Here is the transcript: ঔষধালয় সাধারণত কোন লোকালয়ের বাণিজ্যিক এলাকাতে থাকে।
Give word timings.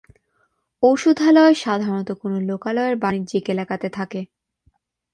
ঔষধালয় 0.83 1.55
সাধারণত 1.63 2.09
কোন 2.21 2.33
লোকালয়ের 2.49 2.95
বাণিজ্যিক 3.03 3.45
এলাকাতে 3.53 3.87
থাকে। 3.97 4.21